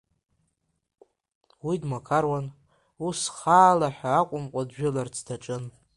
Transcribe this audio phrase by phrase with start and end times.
[1.65, 2.45] Уи дмақаруан,
[3.07, 5.63] ус хаала ҳәа акәымкәа джәыларц даҿын.